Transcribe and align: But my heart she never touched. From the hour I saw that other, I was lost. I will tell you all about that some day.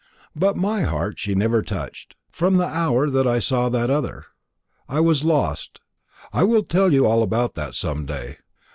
But 0.35 0.57
my 0.57 0.81
heart 0.81 1.19
she 1.19 1.35
never 1.35 1.61
touched. 1.61 2.15
From 2.31 2.57
the 2.57 2.65
hour 2.65 3.05
I 3.29 3.37
saw 3.37 3.69
that 3.69 3.91
other, 3.91 4.25
I 4.89 4.99
was 4.99 5.23
lost. 5.23 5.79
I 6.33 6.41
will 6.43 6.63
tell 6.63 6.91
you 6.91 7.05
all 7.05 7.21
about 7.21 7.53
that 7.53 7.75
some 7.75 8.07
day. 8.07 8.37